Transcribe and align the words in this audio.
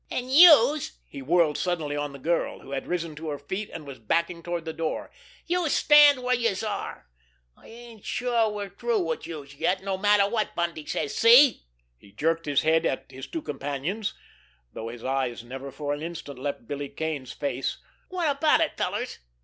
An' 0.09 0.29
youse"—he 0.29 1.21
whirled 1.21 1.59
suddenly 1.59 1.95
on 1.95 2.11
the 2.11 2.17
girl, 2.17 2.61
who 2.61 2.71
had 2.71 2.87
risen 2.87 3.13
to 3.17 3.29
her 3.29 3.37
feet 3.37 3.69
and 3.71 3.85
was 3.85 3.99
backing 3.99 4.41
toward 4.41 4.65
the 4.65 4.73
door—"youse 4.73 5.73
stand 5.75 6.23
where 6.23 6.33
youse 6.33 6.63
are! 6.63 7.07
I 7.55 7.67
ain't 7.67 8.03
sure 8.03 8.49
we 8.49 8.63
are 8.63 8.69
through 8.71 8.97
wid 9.01 9.27
youse 9.27 9.53
yet, 9.53 9.83
no 9.83 9.99
matter 9.99 10.27
wot 10.27 10.55
Bundy 10.55 10.87
says—see?" 10.87 11.61
He 11.99 12.11
jerked 12.13 12.47
his 12.47 12.63
head 12.63 12.83
at 12.87 13.11
his 13.11 13.27
two 13.27 13.43
companions, 13.43 14.15
though 14.73 14.87
his 14.87 15.03
eyes 15.03 15.43
never 15.43 15.69
for 15.69 15.93
an 15.93 16.01
instant 16.01 16.39
left 16.39 16.67
Billy 16.67 16.89
Kane's 16.89 17.33
face. 17.33 17.77
"Wot 18.09 18.37
about 18.37 18.59
it, 18.61 18.75
fellers? 18.77 19.19